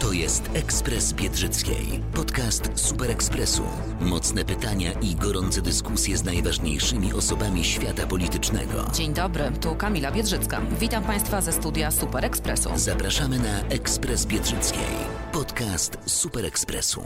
[0.00, 3.62] To jest Ekspres Biedrzyckiej, podcast Super Ekspresu.
[4.00, 8.84] Mocne pytania i gorące dyskusje z najważniejszymi osobami świata politycznego.
[8.94, 10.60] Dzień dobry, tu Kamila Biedrzycka.
[10.80, 12.70] Witam Państwa ze studia Super Ekspresu.
[12.76, 14.88] Zapraszamy na Ekspres Biedrzyckiej,
[15.32, 17.02] podcast Super Ekspresu.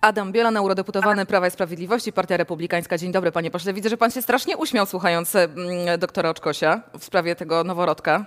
[0.00, 2.98] Adam Bielan, eurodeputowany Prawa i Sprawiedliwości, Partia Republikańska.
[2.98, 3.72] Dzień dobry, panie pośle.
[3.72, 8.26] Widzę, że pan się strasznie uśmiał słuchając mm, doktora Oczkosia w sprawie tego noworodka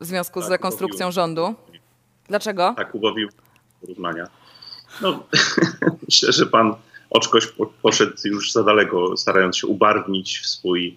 [0.00, 1.54] w związku z Tak, rekonstrukcją rządu.
[2.28, 2.74] Dlaczego?
[2.76, 3.28] tak ubawił
[3.80, 4.26] porównania.
[5.02, 5.26] No,
[6.08, 6.74] myślę, że pan
[7.10, 10.96] Oczkoś po- poszedł już za daleko, starając się ubarwnić w swój,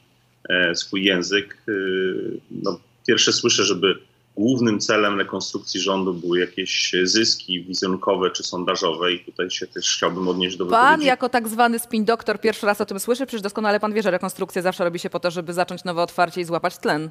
[0.49, 1.57] e, swój język.
[1.69, 3.99] Y, No, pierwsze słyszę, żeby
[4.35, 10.27] głównym celem rekonstrukcji rządu były jakieś zyski wizerunkowe czy sondażowe i tutaj się też chciałbym
[10.27, 13.41] odnieść do Pan wypowiedzi jako tak zwany spin doktor pierwszy raz o tym słyszy, przecież
[13.41, 16.45] doskonale pan wie, że rekonstrukcja zawsze robi się po to, żeby zacząć nowe otwarcie i
[16.45, 17.09] złapać tlen.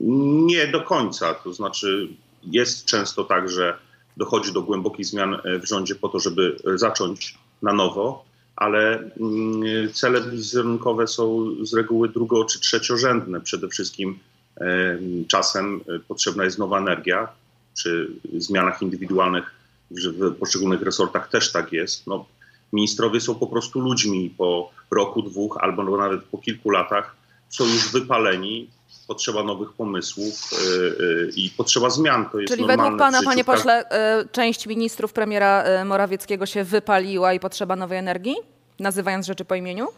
[0.00, 1.34] Nie do końca.
[1.34, 2.08] To znaczy,
[2.42, 3.78] jest często tak, że
[4.16, 8.24] dochodzi do głębokich zmian e, w rządzie po to, żeby zacząć na nowo,
[8.56, 13.40] ale mm, cele wizerunkowe są z reguły drugo- czy trzeciorzędne.
[13.40, 14.18] Przede wszystkim
[14.60, 17.28] e, czasem e, potrzebna jest nowa energia.
[17.74, 19.54] Przy zmianach indywidualnych
[19.90, 22.06] w poszczególnych resortach też tak jest.
[22.06, 22.26] No,
[22.72, 27.16] ministrowie są po prostu ludźmi po roku, dwóch albo nawet po kilku latach
[27.48, 28.68] są już wypaleni,
[29.06, 32.30] potrzeba nowych pomysłów yy, yy, i potrzeba zmian.
[32.30, 33.84] To jest Czyli według pana, panie Każdy- pośle,
[34.22, 38.36] y, część ministrów premiera Morawieckiego się wypaliła i potrzeba nowej energii?
[38.78, 39.88] Nazywając rzeczy po imieniu?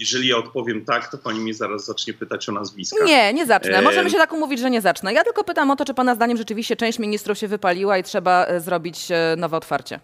[0.00, 3.04] Jeżeli ja odpowiem tak, to pani mnie zaraz zacznie pytać o nazwiska.
[3.04, 3.78] Nie, nie zacznę.
[3.78, 3.84] Em.
[3.84, 5.12] Możemy się tak umówić, że nie zacznę.
[5.12, 8.60] Ja tylko pytam o to, czy pana zdaniem rzeczywiście część ministrów się wypaliła i trzeba
[8.60, 10.00] zrobić nowe otwarcie.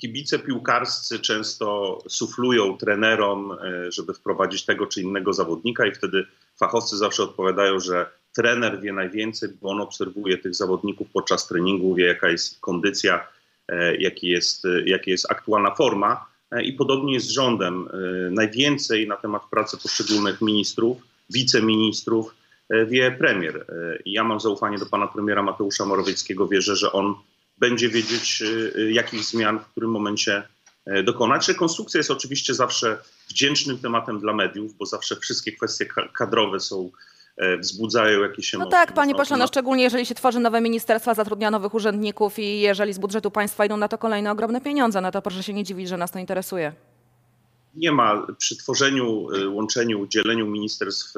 [0.00, 6.96] Kibice piłkarscy często suflują trenerom, e, żeby wprowadzić tego czy innego zawodnika, i wtedy fachowcy
[6.96, 8.06] zawsze odpowiadają, że
[8.36, 13.26] trener wie najwięcej, bo on obserwuje tych zawodników podczas treningu, wie jaka jest kondycja,
[13.68, 16.30] e, jaki jest, e, jaka jest aktualna forma.
[16.62, 17.88] I podobnie jest z rządem.
[18.30, 20.98] Najwięcej na temat pracy poszczególnych ministrów,
[21.30, 22.34] wiceministrów
[22.86, 23.66] wie premier.
[24.06, 26.48] Ja mam zaufanie do pana premiera Mateusza Morawieckiego.
[26.48, 27.14] Wierzę, że on
[27.60, 30.42] będzie wiedzieć, y, y, jakich zmian w którym momencie
[30.86, 31.48] e, dokonać.
[31.48, 32.98] Rekonstrukcja jest oczywiście zawsze
[33.28, 36.90] wdzięcznym tematem dla mediów, bo zawsze wszystkie kwestie ka- kadrowe są,
[37.36, 38.70] e, wzbudzają jakieś No emocje.
[38.70, 42.92] tak, panie pośle, no szczególnie jeżeli się tworzy nowe ministerstwa, zatrudnia nowych urzędników i jeżeli
[42.92, 45.88] z budżetu państwa idą na to kolejne ogromne pieniądze, no to proszę się nie dziwić,
[45.88, 46.72] że nas to interesuje.
[47.74, 51.14] Nie ma przy tworzeniu, y, łączeniu, dzieleniu ministerstw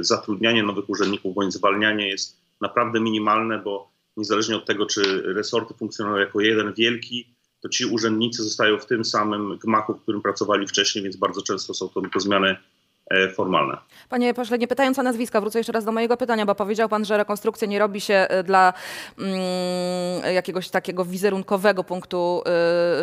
[0.00, 6.16] zatrudnianie nowych urzędników bądź zwalnianie jest naprawdę minimalne, bo niezależnie od tego, czy resorty funkcjonują
[6.16, 11.04] jako jeden wielki, to ci urzędnicy zostają w tym samym gmachu, w którym pracowali wcześniej,
[11.04, 12.56] więc bardzo często są to tylko zmiany
[13.10, 13.76] e, formalne.
[14.08, 17.04] Panie pośle, nie pytając o nazwiska, wrócę jeszcze raz do mojego pytania, bo powiedział pan,
[17.04, 18.72] że rekonstrukcja nie robi się y, dla
[19.18, 22.42] mm, jakiegoś takiego wizerunkowego punktu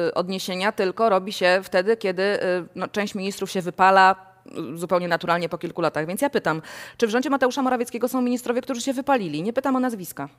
[0.08, 2.40] y, odniesienia, tylko robi się wtedy, kiedy y,
[2.76, 4.28] no, część ministrów się wypala
[4.76, 6.08] zupełnie naturalnie po kilku latach.
[6.08, 6.62] Więc ja pytam,
[6.98, 9.44] czy w rządzie Mateusza Morawieckiego są ministrowie, którzy się wypalili?
[9.44, 10.30] Nie pytam o nazwiska.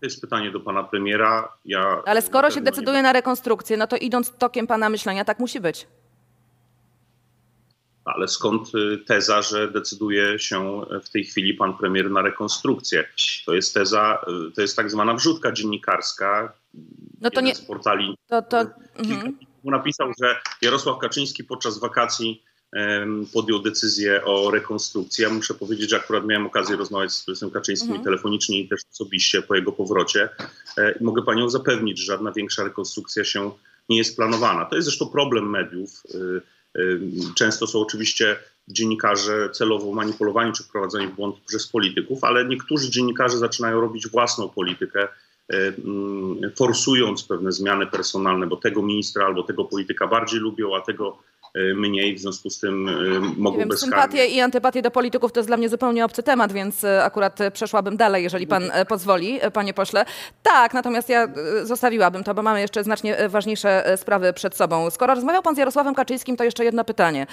[0.00, 1.52] To jest pytanie do pana premiera.
[1.64, 5.60] Ja Ale skoro się decyduje na rekonstrukcję, no to idąc tokiem pana myślenia, tak musi
[5.60, 5.86] być.
[8.04, 13.04] Ale skąd y, teza, że decyduje się w tej chwili pan premier na rekonstrukcję?
[13.46, 16.52] To jest teza, y, to jest tak zwana wrzutka dziennikarska.
[17.20, 18.64] No to Jeden nie, z portali to, to,
[18.96, 19.38] kilka mhm.
[19.64, 22.42] napisał, że Jarosław Kaczyński podczas wakacji
[23.32, 25.22] podjął decyzję o rekonstrukcji.
[25.22, 28.04] Ja muszę powiedzieć, że akurat miałem okazję rozmawiać z prezesem Kaczyńskim Mhm.
[28.04, 30.28] telefonicznie i też osobiście po jego powrocie.
[30.78, 33.50] E, I mogę panią zapewnić, że żadna większa rekonstrukcja się
[33.88, 34.64] nie jest planowana.
[34.64, 36.02] To jest zresztą problem mediów.
[36.14, 37.00] Y, y,
[37.36, 38.36] Często są oczywiście
[38.68, 44.48] dziennikarze celowo manipulowani czy wprowadzani w błąd przez polityków, ale niektórzy dziennikarze zaczynają robić własną
[44.48, 45.08] politykę,
[46.56, 51.18] forsując pewne zmiany personalne, bo tego ministra albo tego polityka bardziej lubią, a tego
[51.76, 53.92] mniej, w związku z tym y, mogą wiem, bezkarnie...
[54.02, 57.40] sympatie i antypatie do polityków to jest dla mnie zupełnie obcy temat, więc e, akurat
[57.40, 60.04] e, przeszłabym dalej, jeżeli pan e, pozwoli, e, panie pośle.
[60.42, 64.56] Tak, natomiast ja e, zostawiłabym to, bo mamy jeszcze znacznie e, ważniejsze e, sprawy przed
[64.56, 64.90] sobą.
[64.90, 67.26] Skoro rozmawiał pan z Jarosławem Kaczyńskim, to jeszcze jedno pytanie.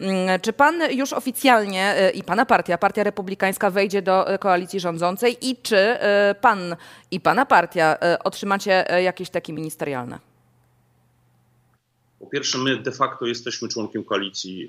[0.00, 4.80] Mm, Czy pan już oficjalnie e, i pana partia, Partia Republikańska wejdzie do e, koalicji
[4.80, 6.76] rządzącej i czy e, pan
[7.10, 10.33] i pana partia e, otrzymacie e, jakieś takie ministerialne?
[12.18, 14.68] Po pierwsze, my de facto jesteśmy członkiem koalicji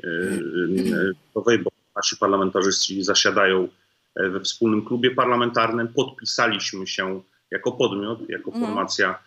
[1.35, 3.67] nowej, bo nasi parlamentarzyści zasiadają
[4.15, 5.87] e, we wspólnym klubie parlamentarnym.
[5.87, 7.21] Podpisaliśmy się
[7.51, 9.19] jako podmiot, jako formacja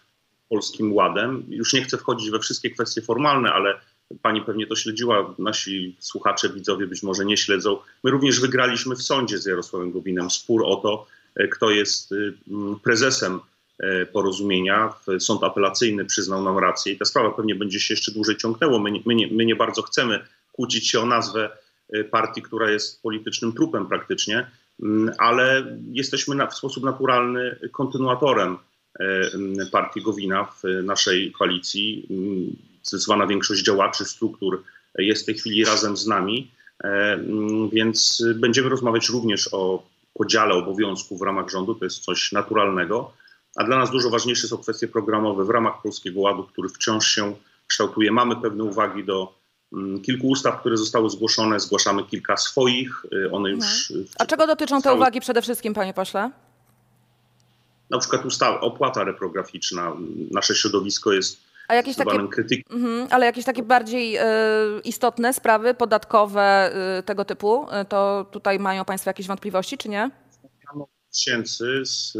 [0.49, 1.45] Polskim Ładem.
[1.49, 3.81] Już nie chcę wchodzić we wszystkie kwestie formalne, ale
[4.23, 7.79] pani pewnie to śledziła, nasi słuchacze, widzowie być może nie śledzą.
[8.05, 11.07] My również wygraliśmy w sądzie z Jarosławem Gowinem spór o to,
[11.37, 12.15] e, kto jest
[12.83, 13.41] prezesem e,
[14.13, 14.89] porozumienia.
[15.07, 18.79] W- Sąd apelacyjny przyznał nam rację i ta sprawa pewnie będzie się jeszcze dłużej ciągnęło.
[18.79, 21.51] My my my nie bardzo chcemy kłócić się o nazwę
[21.93, 24.51] e, partii, która jest politycznym trupem praktycznie,
[24.83, 28.59] mm, ale jesteśmy na, w sposób naturalny kontynuatorem
[29.01, 29.31] e,
[29.73, 32.07] partii Gowina w e, naszej koalicji.
[32.11, 34.63] Mm, Zdecydowana większość działaczy, struktur
[34.99, 36.51] jest w tej chwili razem z nami,
[36.85, 37.19] e,
[37.73, 39.83] więc będziemy rozmawiać również o
[40.15, 41.75] podziale obowiązków w ramach rządu.
[41.75, 43.13] To jest coś naturalnego.
[43.59, 47.35] A dla nas dużo ważniejsze są kwestie programowe w ramach Polskiego Ładu, który wciąż się
[47.67, 48.13] kształtuje.
[48.13, 49.35] Mamy pewne uwagi do
[49.73, 51.61] mm, kilku ustaw, które zostały zgłoszone.
[51.61, 53.05] Zgłaszamy kilka swoich.
[53.13, 53.91] y, One już.
[53.91, 56.31] y, A czego dotyczą te Cały- uwagi przede wszystkim, panie pośle?
[57.91, 59.93] Na przykład ustawa, opłata reprograficzna.
[60.31, 62.77] Nasze środowisko jest A jakieś takie krytykiem.
[62.77, 64.25] Mhm, ale jakieś takie bardziej e,
[64.85, 66.43] istotne sprawy podatkowe
[66.99, 70.11] e, tego typu, e, to tutaj mają Państwo jakieś wątpliwości, czy nie?
[71.19, 72.13] Tysięcy z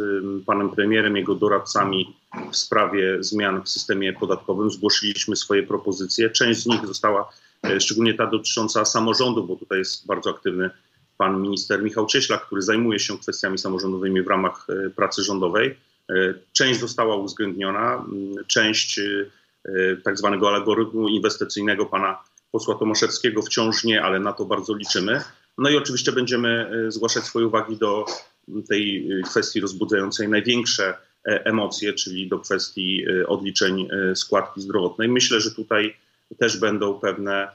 [0.47, 2.17] panem premierem, jego doradcami
[2.53, 4.71] w sprawie zmian w systemie podatkowym.
[4.71, 6.31] Zgłosiliśmy swoje propozycje.
[6.31, 10.71] Część z nich została, e, szczególnie ta dotycząca samorządu, bo tutaj jest bardzo aktywny
[11.19, 15.77] pan minister Michał Cieślak, który zajmuje się kwestiami samorządowymi w ramach e, pracy rządowej.
[16.11, 19.01] E, Część została uwzględniona, m, część
[20.05, 22.19] tak zwanego algorytmu inwestycyjnego pana
[22.53, 25.21] posła Tomaszewskiego wciąż nie, ale na to bardzo liczymy.
[25.59, 28.07] No i oczywiście będziemy zgłaszać swoje uwagi do
[28.69, 30.95] tej y, kwestii rozbudzającej największe
[31.29, 35.09] e, emocje, czyli do kwestii y, odliczeń y, składki zdrowotnej.
[35.09, 35.97] Myślę, że tutaj
[36.39, 37.49] też będą pewne,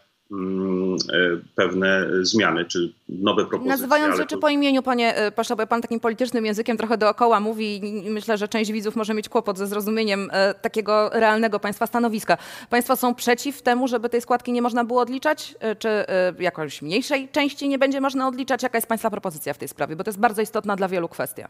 [1.56, 3.70] pewne zmiany, czy nowe propozycje.
[3.72, 7.40] Nazywając rzeczy to- po imieniu, panie e, Pasza, bo pan takim politycznym językiem trochę dookoła
[7.40, 11.88] mówi i myślę, że część widzów może mieć kłopot ze zrozumieniem e, takiego realnego państwa
[11.88, 12.38] stanowiska.
[12.70, 15.56] Państwo są przeciw temu, żeby tej składki nie można było odliczać?
[15.60, 18.64] E, Czy e, jakąś mniejszej części nie będzie można odliczać?
[18.64, 19.96] Jaka jest państwa propozycja w tej sprawie?
[19.96, 21.48] Bo to jest bardzo istotna dla wielu kwestia.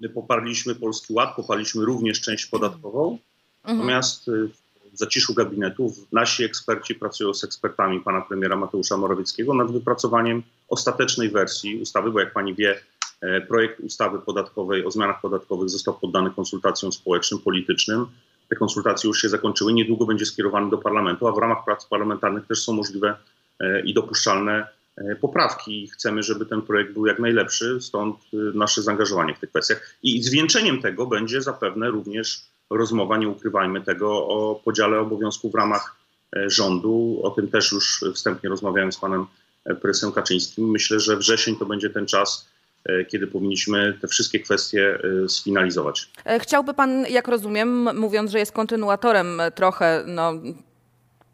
[0.00, 3.18] My poparliśmy Polski Ład, poparliśmy również część podatkową,
[3.64, 4.50] natomiast y,
[4.94, 11.30] w zaciszu gabinetów nasi eksperci pracują z ekspertami pana premiera Mateusza Morawieckiego nad wypracowaniem ostatecznej
[11.30, 12.80] wersji ustawy, bo jak pani wie,
[13.20, 18.06] e, projekt ustawy podatkowej o zmianach podatkowych został poddany konsultacjom społecznym, politycznym.
[18.48, 22.46] Te konsultacje już się zakończyły, niedługo będzie skierowany do parlamentu, a w ramach prac parlamentarnych
[22.46, 23.16] też są możliwe
[23.60, 24.66] e, i dopuszczalne
[24.96, 25.88] e, poprawki.
[25.88, 29.96] Chcemy, żeby ten projekt był jak najlepszy, stąd nasze zaangażowanie w tych kwestiach.
[30.02, 35.96] I zwieńczeniem tego będzie zapewne również rozmowa, nie ukrywajmy tego, o podziale obowiązków w ramach
[36.36, 37.20] e, rządu.
[37.22, 39.26] O tym też już wstępnie rozmawiałem z panem
[39.64, 40.70] e, prezesem Kaczyńskim.
[40.70, 42.48] Myślę, że wrzesień to będzie ten czas,
[42.84, 44.98] e, kiedy powinniśmy te wszystkie kwestie
[45.28, 46.10] sfinalizować.
[46.38, 50.32] Chciałby pan, jak rozumiem, mówiąc, że jest kontynuatorem trochę no,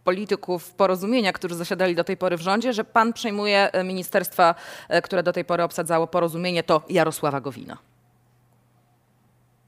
[0.04, 4.54] polityków porozumienia, którzy zasiadali do tej pory w rządzie, że pan przejmuje ministerstwa,
[5.02, 7.78] które do tej pory obsadzało porozumienie, to Jarosława Gowina.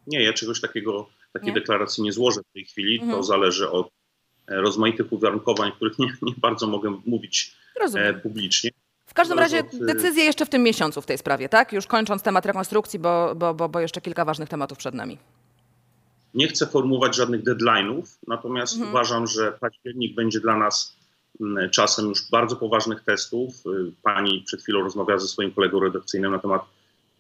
[0.07, 1.55] Nie, ja czegoś takiego, takiej Nie?
[1.55, 3.01] deklaracji nie złożę w tej chwili.
[3.01, 3.89] To zależy od
[4.49, 8.21] e, rozmaitych uwarunkowań, których nie, nie bardzo mogę mówić e, Rozumiem.
[8.21, 8.71] publicznie.
[9.07, 11.73] W każdym razie y- decyzje jeszcze w tym miesiącu w tej sprawie, tak?
[11.73, 15.19] Już kończąc temat rekonstrukcji, bo, bo, bo, bo jeszcze kilka ważnych tematów przed nami.
[16.35, 18.91] Nie chcę formułować żadnych deadline'ów, natomiast Mhm.
[18.91, 20.97] uważam, że październik będzie dla nas
[21.41, 23.55] mm, czasem już bardzo poważnych testów.
[23.67, 26.63] Y, Pani przed chwilą rozmawiała ze swoim kolegą redakcyjnym na temat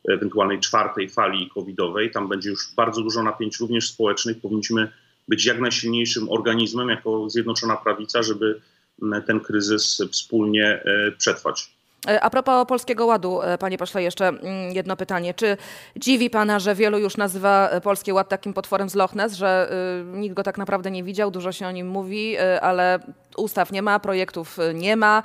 [0.09, 2.11] ewentualnej czwartej fali covidowej.
[2.11, 4.40] Tam będzie już bardzo dużo napięć, również społecznych.
[4.40, 4.88] Powinniśmy
[5.28, 8.61] być jak najsilniejszym organizmem jako Zjednoczona Prawica, żeby
[9.02, 11.71] mm, ten kryzys wspólnie e, przetrwać.
[12.09, 15.35] E, A propos Polskiego Ładu, e, panie pośle, jeszcze mm, jedno pytanie.
[15.35, 15.56] Czy
[15.97, 19.71] dziwi pana, że wielu już nazywa e, Polski Ład takim potworem z Loch Ness, że
[20.04, 22.99] nikt go tak naprawdę nie widział, dużo się o nim mówi, ale
[23.37, 25.23] ustaw nie ma, projektów nie ma,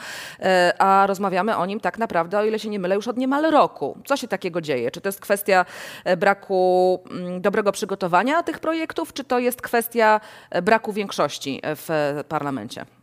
[0.79, 3.97] a rozmawiamy o nim tak naprawdę, o ile się nie mylę, już od niemal roku.
[4.05, 4.91] Co się takiego dzieje?
[4.91, 5.65] Czy to jest kwestia
[6.17, 10.21] braku mm, dobrego przygotowania tych projektów, czy to jest kwestia
[10.61, 12.96] braku większości w parlamencie?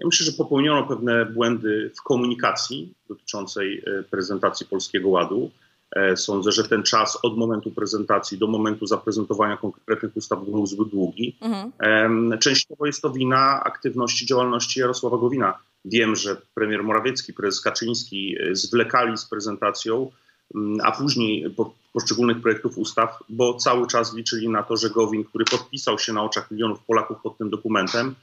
[0.00, 5.50] Ja myślę, że popełniono pewne błędy w komunikacji dotyczącej e, prezentacji Polskiego Ładu.
[5.96, 10.88] E, sądzę, że ten czas od momentu prezentacji do momentu zaprezentowania konkretnych ustaw był zbyt
[10.88, 11.36] długi.
[11.40, 12.38] Mhm.
[12.38, 15.58] Częściowo jest to wina aktywności, działalności Jarosława Gowina.
[15.84, 20.10] Wiem, że premier Morawiecki, prezes Kaczyński e, zwlekali z prezentacją,
[20.54, 21.54] mm, a później
[21.92, 26.24] poszczególnych projektów ustaw, bo cały czas liczyli na to, że Gowin, który podpisał się na
[26.24, 28.14] oczach milionów Polaków pod tym dokumentem,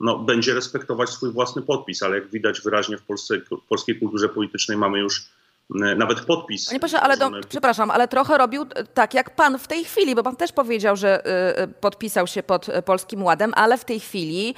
[0.00, 3.34] no, będzie respektować swój własny podpis, ale jak widać wyraźnie w, Polsce,
[3.68, 5.32] polskiej kulturze politycznej mamy już
[5.74, 6.66] E, nawet podpis.
[6.66, 10.22] Panie proszę, ale do, przepraszam, ale trochę robił tak jak pan w tej chwili, bo
[10.22, 11.26] pan też powiedział, że
[11.62, 14.54] y, podpisał się pod Polskim Ładem, ale w tej chwili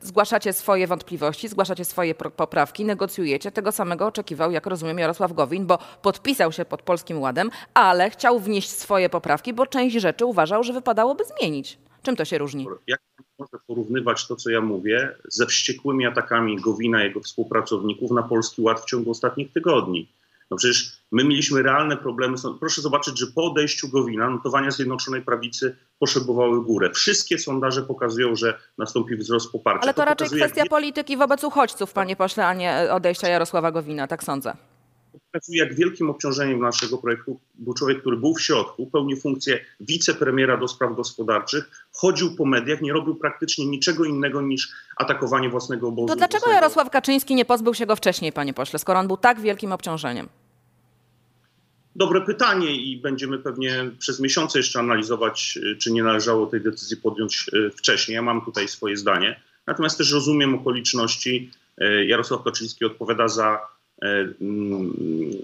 [0.00, 3.52] zgłaszacie swoje wątpliwości, zgłaszacie swoje poprawki, negocjujecie.
[3.52, 8.40] Tego samego oczekiwał, jak rozumiem, Jarosław Gowin, bo podpisał się pod Polskim Ładem, ale chciał
[8.40, 11.78] wnieść swoje poprawki, bo część rzeczy uważał, że wypadałoby zmienić.
[12.04, 12.66] Czym to się różni?
[12.86, 13.00] Jak
[13.38, 18.62] można porównywać to, co ja mówię, ze wściekłymi atakami Gowina i jego współpracowników na Polski
[18.62, 20.12] Ład w ciągu ostatnich tygodni?
[20.50, 22.36] No przecież my mieliśmy realne problemy.
[22.60, 26.90] Proszę zobaczyć, że po odejściu Gowina notowania Zjednoczonej Prawicy poszebowały górę.
[26.90, 29.82] Wszystkie sondaże pokazują, że nastąpi wzrost poparcia.
[29.82, 30.68] Ale to, to raczej kwestia jak...
[30.68, 34.56] polityki wobec uchodźców, panie pośle, a nie odejścia Jarosława Gowina, tak sądzę
[35.34, 40.56] pokazuje, jak wielkim obciążeniem naszego projektu był człowiek, który był w środku, pełnił funkcję wicepremiera
[40.56, 46.08] do spraw gospodarczych, chodził po mediach, nie robił praktycznie niczego innego niż atakowanie własnego obozu.
[46.08, 46.54] To dlaczego własnego...
[46.54, 50.28] Jarosław Kaczyński nie pozbył się go wcześniej, panie pośle, skoro on był tak wielkim obciążeniem?
[51.96, 57.50] Dobre pytanie i będziemy pewnie przez miesiące jeszcze analizować, czy nie należało tej decyzji podjąć
[57.52, 58.14] e, wcześniej.
[58.14, 59.40] Ja mam tutaj swoje zdanie.
[59.66, 61.50] Natomiast też rozumiem okoliczności.
[61.78, 63.73] E, Jarosław Kaczyński odpowiada za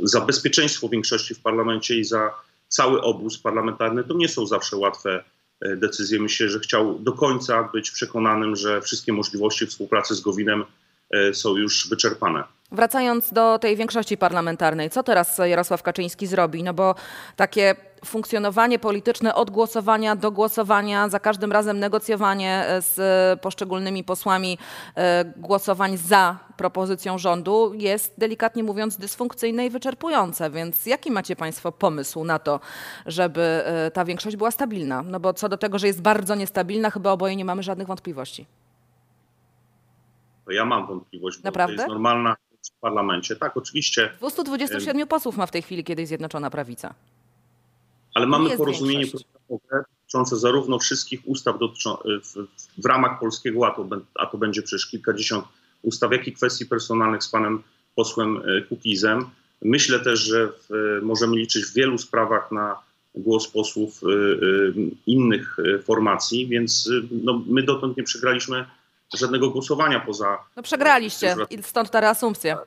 [0.02, 2.31] za bezpieczeństwo większości w parlamencie i za
[2.69, 5.25] cały obóz parlamentarny, to nie są zawsze łatwe
[5.61, 6.21] e, decyzje.
[6.21, 10.64] Myślę, że chciał do końca być przekonanym, że wszystkie możliwości współpracy z Gowinem
[11.11, 12.45] e, są już wyczerpane.
[12.73, 16.62] Wracając do tej większości parlamentarnej, co teraz Jarosław Kaczyński zrobi?
[16.62, 16.95] No bo
[17.37, 24.59] takie funkcjonowanie polityczne od głosowania do głosowania, za każdym razem negocjowanie e, z poszczególnymi posłami
[24.95, 30.50] e, głosowań za propozycją rządu jest delikatnie mówiąc dysfunkcyjne i wyczerpujące.
[30.50, 32.61] Więc jaki macie Państwo pomysł na to,
[33.07, 35.02] żeby e, ta większość była stabilna?
[35.02, 38.47] No bo co do tego, że jest bardzo niestabilna, chyba oboje nie mamy żadnych wątpliwości.
[40.45, 41.76] To ja mam wątpliwość, bo Naprawdę?
[41.76, 42.37] to jest normalna
[42.76, 43.37] w parlamencie.
[43.37, 44.11] Tak, oczywiście.
[44.19, 46.95] 227 posłów ma w tej chwili kiedyś Zjednoczona Prawica.
[48.14, 51.57] Ale mamy porozumienie programowe dotyczące zarówno wszystkich ustaw
[52.25, 52.47] w,
[52.83, 55.45] w, ramach Polskiego Ładu, a to będzie przecież kilkadziesiąt
[55.83, 57.62] ustaw, jak i kwestii personalnych z panem
[57.95, 59.31] posłem e, Kukizem.
[59.62, 60.69] Myślę też, że w,
[61.02, 62.76] możemy liczyć w wielu sprawach na
[63.14, 64.75] głos posłów y, y,
[65.07, 68.67] innych formacji, więc no, my dotąd nie przegraliśmy
[69.14, 70.38] żadnego głosowania poza.
[70.57, 72.59] No przegraliście, stąd ta reasumpcja.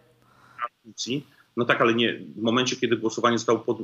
[1.57, 3.83] No tak, ale nie, w momencie, kiedy głosowanie zostało pod, y,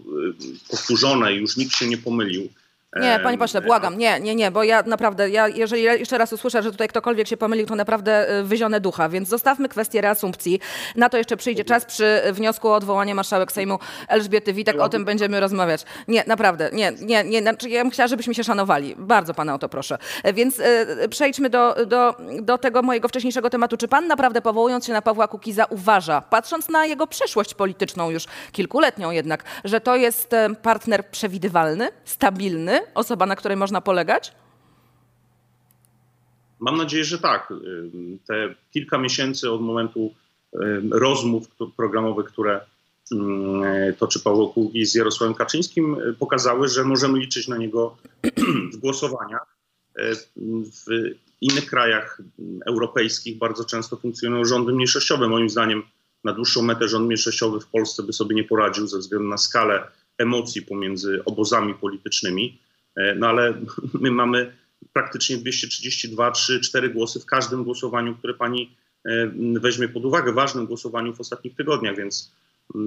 [0.69, 2.49] powtórzone i już nikt się nie pomylił,
[2.95, 6.63] nie, panie pośle, błagam, nie, nie, nie, bo ja naprawdę, ja, jeżeli jeszcze raz usłyszę,
[6.63, 10.59] że tutaj ktokolwiek się pomylił, to naprawdę y, wyzionę ducha, więc zostawmy kwestię reasumpcji.
[10.95, 15.05] Na to jeszcze przyjdzie czas przy wniosku o odwołanie marszałek Sejmu Elżbiety Witek, o tym
[15.05, 15.85] będziemy rozmawiać.
[16.07, 18.95] Nie, naprawdę, nie, nie, nie, znaczy ja bym chciała, żebyśmy się szanowali.
[18.97, 19.97] Bardzo pana o to proszę.
[20.33, 23.77] Więc y, przejdźmy do, do, do tego mojego wcześniejszego tematu.
[23.77, 28.25] Czy pan naprawdę powołując się na Pawła Kukiza uważa, patrząc na jego przeszłość polityczną już
[28.51, 34.31] kilkuletnią jednak, że to jest partner przewidywalny, stabilny, Osoba, na której można polegać?
[36.59, 37.53] Mam nadzieję, że tak.
[38.27, 40.13] Te kilka miesięcy od momentu
[40.91, 42.61] rozmów programowych, które
[43.97, 47.97] toczy Paweł Kugi z Jarosławem Kaczyńskim, pokazały, że możemy liczyć na niego
[48.73, 49.55] w głosowaniach.
[50.85, 52.21] W innych krajach
[52.67, 55.27] europejskich bardzo często funkcjonują rządy mniejszościowe.
[55.27, 55.83] Moim zdaniem
[56.23, 59.87] na dłuższą metę rząd mniejszościowy w Polsce by sobie nie poradził ze względu na skalę
[60.17, 62.59] emocji pomiędzy obozami politycznymi.
[62.99, 63.53] E, no ale
[64.03, 64.53] my mamy
[64.93, 68.75] praktycznie 232, 3, 4 głosy w każdym głosowaniu, które pani
[69.05, 72.31] e, weźmie pod uwagę, ważnym głosowaniu w ostatnich tygodniach, więc
[72.75, 72.79] e,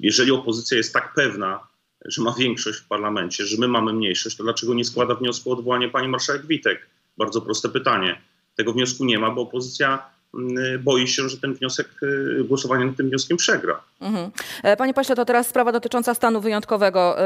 [0.00, 1.60] jeżeli opozycja jest tak pewna,
[2.04, 5.52] że ma większość w parlamencie, że my mamy mniejszość, to dlaczego nie składa wniosku o
[5.52, 6.86] odwołanie pani marszałek Witek?
[7.18, 8.20] Bardzo proste pytanie.
[8.56, 10.10] Tego wniosku nie ma, bo opozycja
[10.80, 11.88] boi się, że ten wniosek,
[12.44, 13.82] głosowanie nad tym wnioskiem przegra.
[14.00, 14.30] Mhm.
[14.78, 17.16] Panie pośle, to teraz sprawa dotycząca stanu wyjątkowego.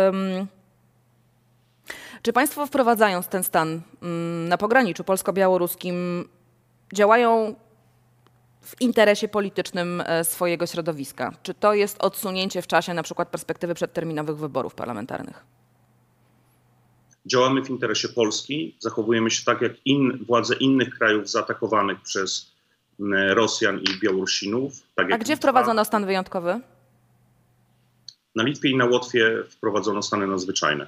[2.23, 6.29] Czy państwo wprowadzając ten stan mm, na pograniczu polsko-białoruskim
[6.95, 7.55] działają
[8.61, 11.33] w interesie politycznym e, swojego środowiska?
[11.43, 15.45] Czy to jest odsunięcie w czasie na przykład perspektywy przedterminowych wyborów parlamentarnych?
[17.27, 22.53] Działamy w interesie Polski, zachowujemy się tak jak in, władze innych krajów zaatakowanych przez
[23.29, 24.73] Rosjan i Białorusinów.
[24.95, 26.61] Tak A gdzie wprowadzono stan wyjątkowy?
[28.35, 30.87] Na Litwie i na Łotwie wprowadzono stany nadzwyczajne.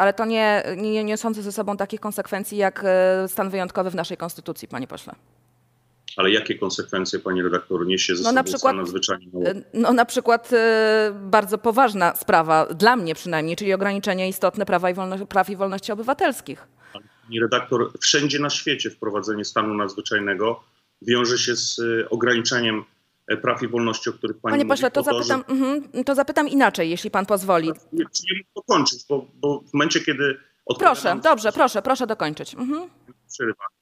[0.00, 4.16] Ale to nie, nie niosące ze sobą takich konsekwencji jak e, stan wyjątkowy w naszej
[4.16, 5.14] konstytucji, panie pośle.
[6.16, 9.48] Ale jakie konsekwencje, pani redaktor, niesie ze No sobą na przykład- stan nadzwyczajny?
[9.50, 14.90] E, No na przykład e, bardzo poważna sprawa, dla mnie przynajmniej, czyli ograniczenie istotne prawa
[14.90, 16.66] i wolno- praw i wolności obywatelskich.
[16.92, 20.60] Pani redaktor, wszędzie na świecie wprowadzenie stanu nadzwyczajnego
[21.02, 21.80] wiąże się z
[22.10, 22.84] ograniczeniem
[23.42, 26.48] praw i wolności, o których pani Panie mówi, pośle, to po zapytam, mhm, to zapytam
[26.48, 27.66] inaczej, jeśli pan pozwoli.
[27.66, 27.74] Że...
[27.92, 30.38] Nie, nie mógł dokończyć, bo, bo w momencie, kiedy
[30.78, 32.54] Proszę, dobrze, proszę, proszę dokończyć.
[32.54, 32.88] Mhm.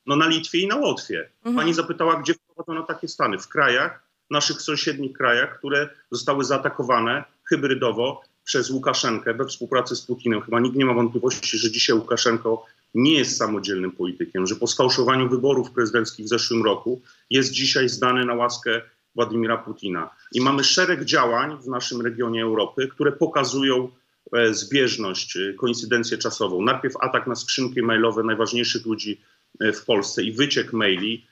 [0.06, 1.28] No na Litwie i na Łotwie.
[1.56, 3.38] Pani zapytała, gdzie wprowadzono takie stany?
[3.38, 10.40] W krajach, naszych sąsiednich krajach, które zostały zaatakowane hybrydowo przez Łukaszenkę we współpracy z Putinem.
[10.40, 15.28] Chyba nikt nie ma wątpliwości, że dzisiaj Łukaszenko nie jest samodzielnym politykiem, że po sfałszowaniu
[15.28, 18.80] wyborów prezydenckich w zeszłym roku jest dzisiaj zdany na łaskę
[19.14, 20.10] Władimira Putina.
[20.32, 23.88] I mamy szereg działań w naszym regionie Europy, które pokazują
[24.32, 26.62] e, zbieżność, e, koincydencję czasową.
[26.62, 29.20] Najpierw atak na skrzynki mailowe najważniejszych ludzi
[29.60, 31.26] e, w Polsce i wyciek maili.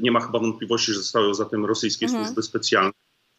[0.00, 2.92] Nie ma chyba wątpliwości, że zostały za tym rosyjskie służby specjalne.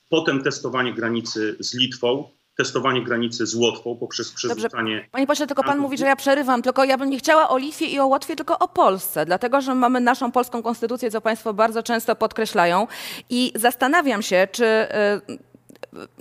[0.10, 5.78] Potem testowanie granicy z Litwą, testowanie granicy z Łotwą poprzez przerzucanie Panie pośle, tylko pan
[5.78, 8.60] mówi, że ja przerywam, tylko ja bym nie chciała o Litwie i o Łotwie, tylko
[8.60, 12.88] o Polsce, dlatego że mamy naszą polską konstytucję, co państwo bardzo często podkreślają.
[13.30, 15.38] I zastanawiam się, czy y,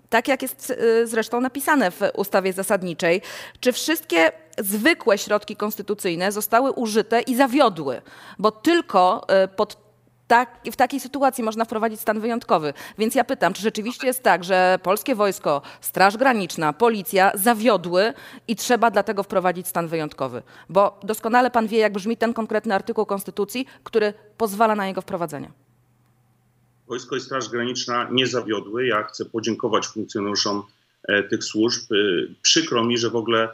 [0.09, 3.23] tak jak jest y, zresztą napisane w ustawie zasadniczej,
[3.61, 8.03] czy wszystkie zwykłe środki konstytucyjne zostały użyte i zawiodły,
[8.39, 9.86] bo tylko y, pod
[10.27, 12.73] tak, w takiej sytuacji można wprowadzić stan wyjątkowy.
[12.99, 18.13] Więc ja pytam, czy rzeczywiście jest tak, że polskie wojsko, Straż Graniczna, policja zawiodły
[18.49, 20.43] i trzeba dlatego wprowadzić stan wyjątkowy?
[20.69, 25.51] Bo doskonale pan wie, jak brzmi ten konkretny artykuł Konstytucji, który pozwala na jego wprowadzenie.
[26.89, 28.87] Wojsko i Straż Graniczna nie zawiodły.
[28.87, 30.63] Ja chcę podziękować funkcjonariuszom
[31.09, 31.93] e, tych służb.
[31.93, 31.97] E,
[32.43, 33.49] Przykro mi, że w ogóle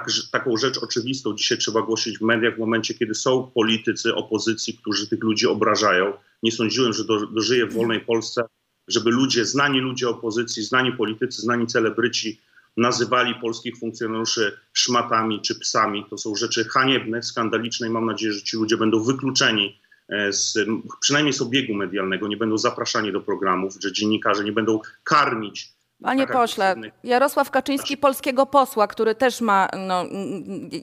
[0.00, 4.74] tak, taką rzecz oczywistą dzisiaj trzeba głosić w mediach w momencie, kiedy są politycy opozycji,
[4.74, 6.12] którzy tych ludzi obrażają.
[6.42, 8.42] Nie sądziłem, że do, dożyję w wolnej Polsce,
[8.88, 12.40] żeby ludzie, znani ludzie opozycji, znani politycy, znani celebryci
[12.76, 16.06] nazywali polskich funkcjonariuszy szmatami czy psami.
[16.10, 20.58] To są rzeczy haniebne, skandaliczne i mam nadzieję, że ci ludzie będą wykluczeni e, z,
[21.00, 25.77] przynajmniej z obiegu medialnego, nie będą zapraszani do programów, że dziennikarze nie będą karmić.
[26.02, 30.04] Panie tak pośle, Jarosław Kaczyński, polskiego posła, który też ma no,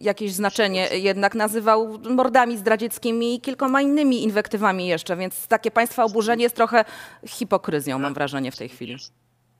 [0.01, 6.43] jakieś znaczenie, jednak nazywał mordami zdradzieckimi i kilkoma innymi inwektywami jeszcze, więc takie państwa oburzenie
[6.43, 6.85] jest trochę
[7.27, 8.97] hipokryzją, mam wrażenie w tej chwili.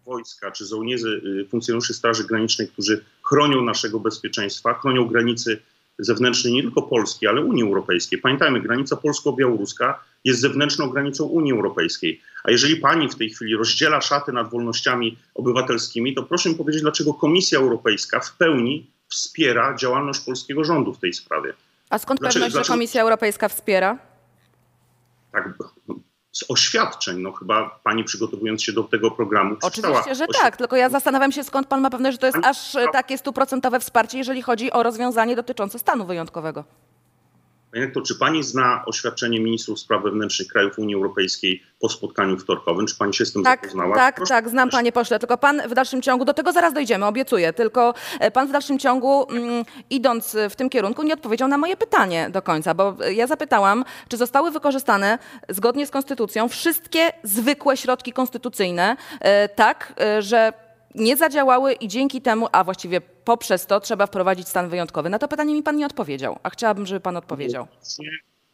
[0.05, 5.61] wojska czy żołnierzy, funkcjonariuszy Straży Granicznej, którzy chronią naszego bezpieczeństwa, chronią granicy
[5.99, 8.19] zewnętrznej nie tylko Polski, ale Unii Europejskiej.
[8.19, 12.21] Pamiętajmy, granica polsko-białoruska jest zewnętrzną granicą Unii Europejskiej.
[12.43, 16.81] A jeżeli pani w tej chwili rozdziela szaty nad wolnościami obywatelskimi, to proszę mi powiedzieć,
[16.81, 21.53] dlaczego Komisja Europejska w pełni wspiera działalność polskiego rządu w tej sprawie.
[21.89, 23.97] A skąd Dlaczego- pewność, że dlaczego- Komisja Europejska wspiera?
[25.31, 25.53] Tak,
[26.31, 30.89] z oświadczeń, no chyba pani przygotowując się do tego programu Oczywiście, że tak, tylko ja
[30.89, 34.41] zastanawiam się, skąd pan ma pewność, że to jest Pani- aż takie stuprocentowe wsparcie, jeżeli
[34.41, 36.63] chodzi o rozwiązanie dotyczące stanu wyjątkowego.
[37.75, 42.87] Panie to czy pani zna oświadczenie ministrów spraw wewnętrznych krajów Unii Europejskiej po spotkaniu wtorkowym?
[42.87, 43.95] Czy pani się z tym Tak, zapoznała?
[43.95, 47.05] tak, Proszę- tak, znam panie pośle, tylko pan w dalszym ciągu, do tego zaraz dojdziemy,
[47.05, 51.57] obiecuję, tylko e, pan w dalszym ciągu, mm, idąc w tym kierunku, nie odpowiedział na
[51.57, 57.11] moje pytanie do końca, bo e, ja zapytałam, czy zostały wykorzystane zgodnie z konstytucją wszystkie
[57.23, 60.53] zwykłe środki konstytucyjne, e, tak, że
[60.95, 65.09] nie zadziałały i dzięki temu, a właściwie poprzez to trzeba wprowadzić stan wyjątkowy.
[65.09, 67.67] Na to pytanie mi pan nie odpowiedział, a chciałabym, żeby pan odpowiedział.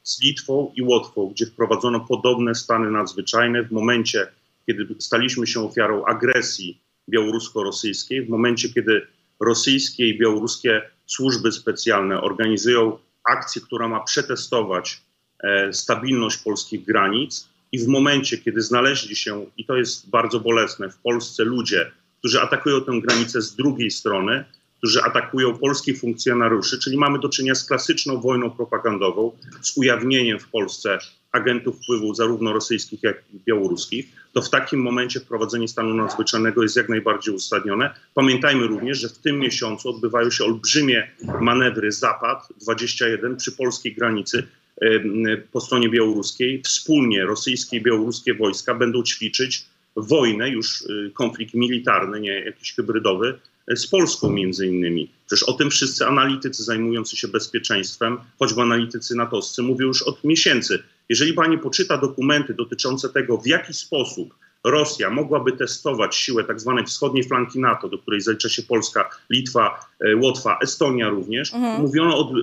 [0.03, 4.27] Z Litwą i Łotwą, gdzie wprowadzono podobne stany nadzwyczajne w momencie,
[4.65, 9.07] kiedy staliśmy się ofiarą agresji białorusko-rosyjskiej, w momencie, kiedy
[9.39, 15.01] rosyjskie i białoruskie służby specjalne organizują akcję, która ma przetestować
[15.43, 20.89] e, stabilność polskich granic i w momencie, kiedy znaleźli się, i to jest bardzo bolesne,
[20.89, 21.91] w Polsce ludzie,
[22.21, 24.45] którzy atakują tę granicę z drugiej strony,
[24.77, 30.47] którzy atakują polskich funkcjonariuszy, czyli mamy do czynienia z klasyczną wojną propagandową, z ujawnieniem w
[30.47, 30.99] Polsce
[31.31, 36.75] agentów wpływu zarówno rosyjskich, jak i białoruskich, to w takim momencie wprowadzenie stanu nadzwyczajnego jest
[36.75, 37.93] jak najbardziej uzasadnione.
[38.13, 44.47] Pamiętajmy również, że w tym miesiącu odbywają się olbrzymie manewry Zapad 21 przy polskiej granicy
[45.51, 46.61] po stronie białoruskiej.
[46.63, 53.39] Wspólnie rosyjskie i białoruskie wojska będą ćwiczyć wojnę, już y, konflikt militarny, nie jakiś hybrydowy,
[53.71, 55.09] y, z Polską między innymi.
[55.27, 60.83] Przecież o tym wszyscy analitycy zajmujący się bezpieczeństwem, choćby analitycy natowscy, mówią już od miesięcy.
[61.09, 66.85] Jeżeli pani poczyta dokumenty dotyczące tego, w jaki sposób Rosja mogłaby testować siłę tak zwanej
[66.85, 72.33] wschodniej flanki NATO, do której zalicza się Polska, Litwa, e, Łotwa, Estonia również, mówiono o,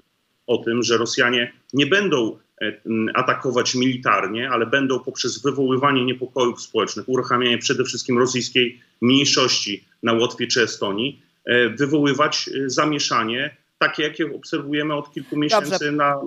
[0.48, 2.72] o tym, że Rosjanie nie będą e,
[3.14, 10.46] atakować militarnie, ale będą poprzez wywoływanie niepokojów społecznych, uruchamianie przede wszystkim rosyjskiej mniejszości na Łotwie
[10.46, 16.20] czy Estonii, e, wywoływać e, zamieszanie, takie jakie obserwujemy od kilku miesięcy na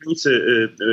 [0.00, 0.42] granicy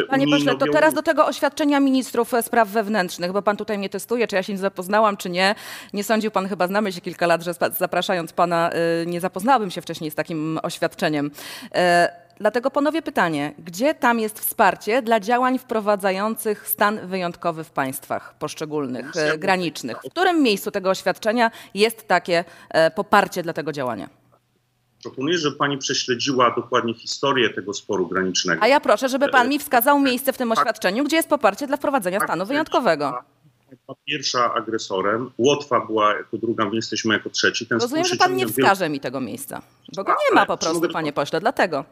[0.09, 4.27] Panie pośle, to teraz do tego oświadczenia ministrów spraw wewnętrznych, bo pan tutaj mnie testuje,
[4.27, 5.55] czy ja się nie zapoznałam, czy nie.
[5.93, 8.71] Nie sądził pan, chyba znamy się kilka lat, że zapraszając pana
[9.05, 11.31] nie zapoznałabym się wcześniej z takim oświadczeniem.
[12.37, 18.37] E, Dlatego ponowię pytanie, gdzie tam jest wsparcie dla działań wprowadzających stan wyjątkowy w państwach
[18.37, 19.97] poszczególnych, e, granicznych?
[20.05, 24.09] W którym miejscu tego oświadczenia jest takie e, poparcie dla tego działania?
[25.03, 28.63] Proponuję, żeby pani prześledziła dokładnie historię tego sporu granicznego.
[28.63, 31.77] A ja proszę, żeby pan mi wskazał miejsce w tym oświadczeniu, gdzie jest poparcie dla
[31.77, 33.19] wprowadzenia stanu wyjątkowego.
[33.85, 37.67] Była pierwsza agresorem, Łotwa była jako druga, my jesteśmy jako trzeci.
[37.67, 39.61] Ten Rozumiem, że pan nie ciągnie wielu- wskaże mi tego miejsca,
[39.95, 41.85] bo go nie ma po prostu, panie pośle, dlatego.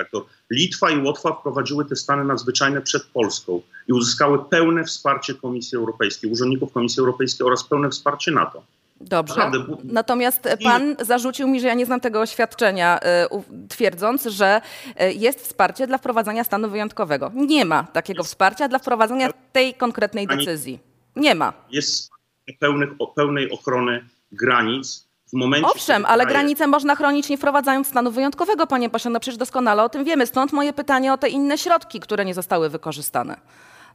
[0.00, 5.34] Tak, to Litwa i Łotwa wprowadziły te stany nadzwyczajne przed Polską i uzyskały pełne wsparcie
[5.34, 8.62] Komisji Europejskiej, urzędników Komisji Europejskiej oraz pełne wsparcie NATO.
[9.00, 9.50] Dobrze.
[9.84, 14.60] Natomiast pan zarzucił mi, że ja nie znam tego oświadczenia, u- twierdząc, że
[15.02, 17.30] y, jest wsparcie dla wprowadzenia stanu wyjątkowego.
[17.34, 20.78] Nie ma takiego wsparcia dla wprowadzenia tej konkretnej decyzji.
[21.16, 21.52] Nie ma.
[21.70, 22.10] Jest
[22.58, 25.68] pełnych, pełnej ochrony granic momencie.
[25.68, 29.10] Owszem, ale kraje- granice można chronić nie wprowadzając stanu wyjątkowego, panie pośle.
[29.10, 30.26] No przecież doskonale o tym wiemy.
[30.26, 33.40] Stąd moje pytanie o te inne środki, które nie zostały wykorzystane.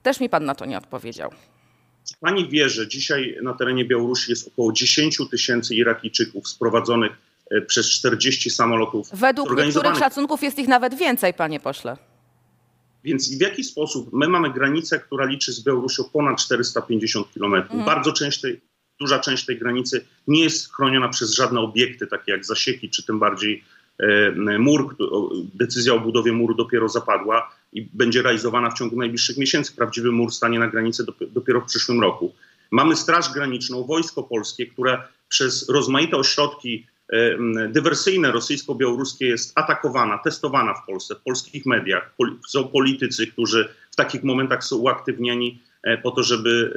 [0.04, 1.32] Też mi pan na to nie odpowiedział.
[2.10, 7.12] Czy Pani wie, że dzisiaj na terenie Białorusi jest około 10 tysięcy Irakijczyków sprowadzonych
[7.52, 11.98] e, przez 40 samolotów Według niektórych szacunków jest ich nawet więcej, panie pośle.
[13.04, 17.76] Więc w jaki sposób my mamy granicę, która liczy z Białorusią ponad 450 kilometrów.
[17.76, 17.86] Mhm.
[17.96, 18.62] Bardzo część tej,
[19.00, 23.20] duża część tej granicy nie jest chroniona przez żadne obiekty, takie jak zasieki, czy tym
[23.20, 23.64] bardziej
[24.00, 24.96] e, mur.
[25.54, 29.76] Decyzja o budowie muru dopiero zapadła i będzie realizowana w ciągu najbliższych miesięcy.
[29.76, 32.34] Prawdziwy mur stanie na granicy dop- dopiero w przyszłym roku.
[32.72, 37.38] Mamy Straż Graniczną, Wojsko Polskie, które przez rozmaite ośrodki e,
[37.70, 42.16] dywersyjne rosyjsko-białoruskie jest atakowana, testowana w Polsce, w polskich mediach.
[42.48, 45.62] Są politycy, którzy w takich momentach są uaktywnieni
[46.04, 46.74] po to, żeby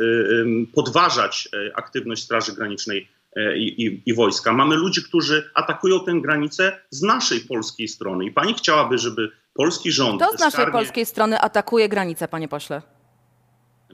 [0.68, 4.52] e, podważać e, aktywność Straży Granicznej e, i, i, i wojska.
[4.52, 8.24] Mamy ludzi, którzy atakują tę granicę z naszej polskiej strony.
[8.24, 10.22] I pani chciałaby, żeby polski rząd.
[10.22, 12.82] Kto z naszej bezkarnie- polskiej strony atakuje granicę, panie pośle?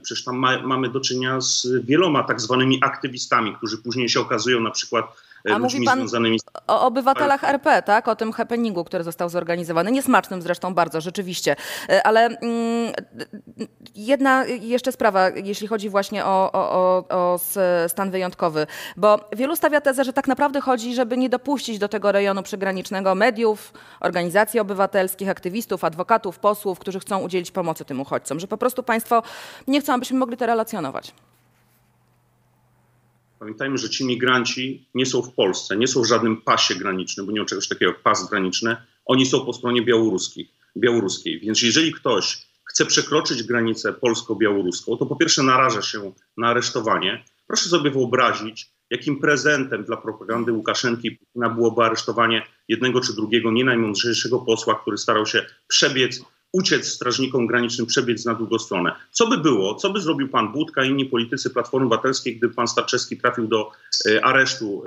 [0.02, 4.60] Przecież tam ma, mamy do czynienia z wieloma tak zwanymi aktywistami, którzy później się okazują
[4.60, 8.08] na przykład e, A mówi pan- związanymi O obywatelach RP, tak?
[8.08, 9.92] O tym happeningu, który został zorganizowany.
[9.92, 11.56] Niesmacznym zresztą bardzo, rzeczywiście.
[11.88, 12.92] E, Ale mm,
[13.94, 17.38] jedna jeszcze sprawa, jeśli chodzi właśnie o, o, o,
[17.88, 18.66] stan wyjątkowy.
[18.96, 23.14] Bo wielu stawia tezę, że tak naprawdę chodzi, żeby nie dopuścić do tego rejonu przygranicznego
[23.14, 28.40] mediów, organizacji obywatelskich, aktywistów, adwokatów, posłów, którzy chcą udzielić pomocy tym uchodźcom.
[28.40, 29.22] Że po prostu państwo
[29.66, 31.14] nie chcą, abyśmy mogli to relacjonować.
[33.44, 37.32] Pamiętajmy, że ci migranci nie są w Polsce, nie są w żadnym pasie granicznym, bo
[37.32, 38.76] nie ma czegoś takiego jak pas graniczny.
[39.06, 40.50] Oni są po stronie białoruskiej.
[40.76, 41.40] białoruskiej.
[41.40, 47.24] Więc jeżeli ktoś chce przekroczyć granicę polsko-białoruską, to po pierwsze naraża się na aresztowanie.
[47.46, 54.38] Proszę sobie wyobrazić, jakim prezentem dla propagandy Łukaszenki byłoby aresztowanie jednego czy drugiego nie najmądrzejszego
[54.38, 56.20] posła, który starał się przebiec,
[56.54, 58.94] uciec strażnikom granicznym, przebiec na drugą stronę.
[59.10, 62.68] Co by było, co by zrobił pan Budka i inni politycy Platformy Obywatelskiej, gdyby pan
[62.68, 63.70] Starczewski trafił do
[64.08, 64.84] e, aresztu,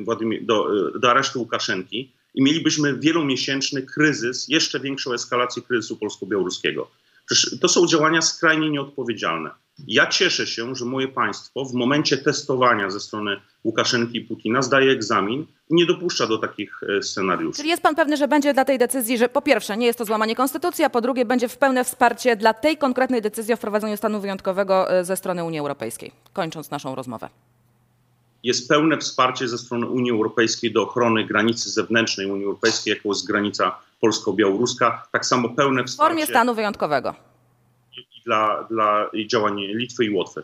[0.00, 0.04] e,
[0.42, 6.90] do, e, do aresztu Łukaszenki i mielibyśmy wielomiesięczny kryzys, jeszcze większą eskalację kryzysu polsko-białoruskiego.
[7.26, 9.50] Przecież to są działania skrajnie nieodpowiedzialne.
[9.86, 14.92] Ja cieszę się, że moje państwo w momencie testowania ze strony Łukaszenki i Putina zdaje
[14.92, 17.56] egzamin i nie dopuszcza do takich e, scenariuszy.
[17.56, 20.04] Czyli jest pan pewny, że będzie dla tej decyzji, że po pierwsze nie jest to
[20.04, 23.96] złamanie konstytucji, a po drugie będzie w pełne wsparcie dla tej konkretnej decyzji o wprowadzeniu
[23.96, 26.12] stanu wyjątkowego e, ze strony Unii Europejskiej.
[26.32, 27.28] Kończąc naszą rozmowę.
[28.42, 33.26] Jest pełne wsparcie ze strony Unii Europejskiej do ochrony granicy zewnętrznej Unii Europejskiej, jaką jest
[33.26, 35.06] granica polsko-białoruska.
[35.12, 37.29] Tak samo pełne W formie wsparcie stanu wyjątkowego.
[38.26, 40.42] Dla, dla działań Litwy i Łotwy.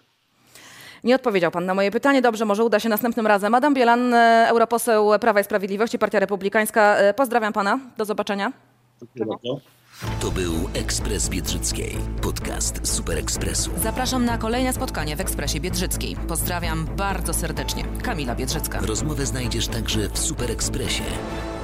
[1.05, 2.23] Nie odpowiedział pan na moje pytanie.
[2.23, 3.55] Dobrze, może uda się następnym razem.
[3.55, 6.97] Adam Bielan, e, europoseł Prawa i Sprawiedliwości, Partia Republikańska.
[6.97, 7.79] E, Pozdrawiam pana.
[7.97, 8.53] Do zobaczenia.
[9.01, 9.61] Dziękuję bardzo.
[10.21, 13.71] To był Ekspres Biedrzyckiej, podcast Super Ekspresu.
[13.77, 16.17] Zapraszam na kolejne spotkanie w Ekspresie Biedrzyckiej.
[16.29, 17.85] Pozdrawiam bardzo serdecznie.
[18.03, 18.81] Kamila Biedrzycka.
[18.81, 21.05] Rozmowę znajdziesz także w Super Ekspresie,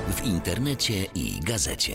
[0.09, 1.95] w internecie i gazecie.